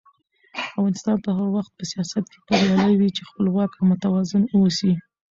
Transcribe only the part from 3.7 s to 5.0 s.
او متوازن واوسي.